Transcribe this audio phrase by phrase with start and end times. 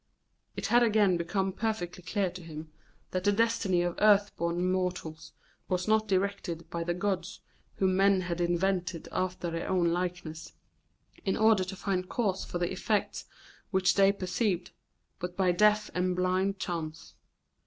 [0.55, 2.71] It had again become perfectly clear to him
[3.11, 5.31] that the destiny of earth born mortals
[5.69, 7.39] was not directed by the gods
[7.75, 10.53] whom men had invented after their own likeness,
[11.23, 13.25] in order to find causes for the effects
[13.69, 14.71] which they perceived,
[15.19, 17.13] but by deaf and blind chance.